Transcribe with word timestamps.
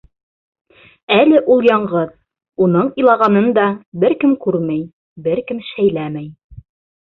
Әле 1.15 1.41
ул 1.55 1.67
яңғыҙ, 1.67 2.15
уның 2.67 2.89
илағанын 3.03 3.51
да 3.59 3.67
бер 4.05 4.17
кем 4.25 4.33
күрмәй, 4.47 4.81
бер 5.29 5.43
кем 5.53 5.63
шәйләмәй. 5.69 6.29